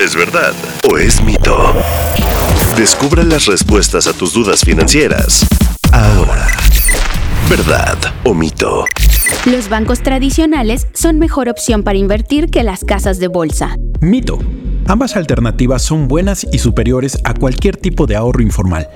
[0.00, 0.52] ¿Es verdad
[0.90, 1.72] o es mito?
[2.76, 5.46] Descubra las respuestas a tus dudas financieras.
[5.90, 6.48] Ahora.
[7.48, 8.84] ¿Verdad o mito?
[9.46, 13.76] Los bancos tradicionales son mejor opción para invertir que las casas de bolsa.
[14.00, 14.38] Mito.
[14.86, 18.90] Ambas alternativas son buenas y superiores a cualquier tipo de ahorro informal.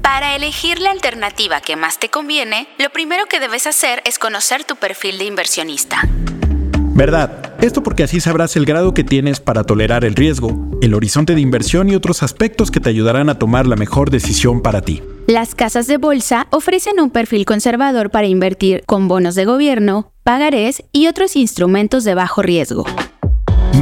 [0.00, 4.62] Para elegir la alternativa que más te conviene, lo primero que debes hacer es conocer
[4.62, 6.02] tu perfil de inversionista.
[6.96, 7.52] ¿Verdad?
[7.60, 11.42] Esto porque así sabrás el grado que tienes para tolerar el riesgo, el horizonte de
[11.42, 15.02] inversión y otros aspectos que te ayudarán a tomar la mejor decisión para ti.
[15.26, 20.84] Las casas de bolsa ofrecen un perfil conservador para invertir con bonos de gobierno, pagarés
[20.90, 22.86] y otros instrumentos de bajo riesgo.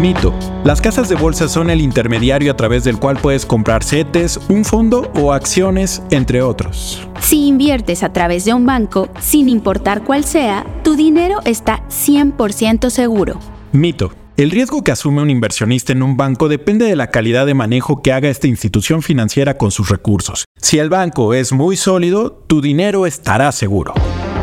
[0.00, 0.34] Mito.
[0.64, 4.64] Las casas de bolsa son el intermediario a través del cual puedes comprar CETES, un
[4.64, 7.06] fondo o acciones, entre otros.
[7.20, 12.90] Si inviertes a través de un banco, sin importar cuál sea, tu dinero está 100%
[12.90, 13.38] seguro.
[13.72, 14.12] Mito.
[14.36, 18.02] El riesgo que asume un inversionista en un banco depende de la calidad de manejo
[18.02, 20.44] que haga esta institución financiera con sus recursos.
[20.60, 23.94] Si el banco es muy sólido, tu dinero estará seguro.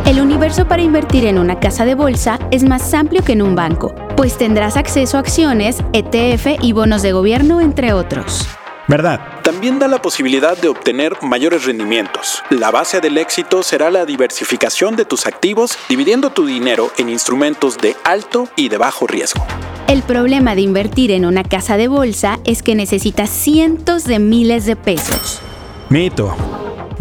[0.06, 3.54] El universo para invertir en una casa de bolsa es más amplio que en un
[3.54, 8.48] banco, pues tendrás acceso a acciones, ETF y bonos de gobierno, entre otros.
[8.88, 9.22] ¿Verdad?
[9.44, 12.44] También da la posibilidad de obtener mayores rendimientos.
[12.50, 17.78] La base del éxito será la diversificación de tus activos, dividiendo tu dinero en instrumentos
[17.78, 19.46] de alto y de bajo riesgo.
[19.88, 24.66] El problema de invertir en una casa de bolsa es que necesitas cientos de miles
[24.66, 25.42] de pesos.
[25.90, 26.36] Mito.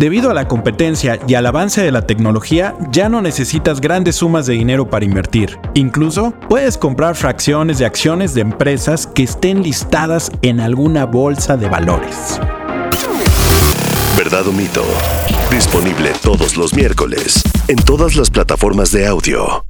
[0.00, 4.46] Debido a la competencia y al avance de la tecnología, ya no necesitas grandes sumas
[4.46, 5.58] de dinero para invertir.
[5.74, 11.68] Incluso puedes comprar fracciones de acciones de empresas que estén listadas en alguna bolsa de
[11.68, 12.40] valores.
[14.16, 14.84] ¿Verdad o mito?
[15.50, 19.69] Disponible todos los miércoles en todas las plataformas de audio.